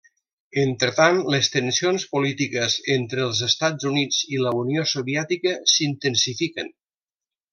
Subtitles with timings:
[0.59, 6.75] Entretant, les tensions polítiques entre els Estats Units i la Unió Soviètica s'intensifiquen.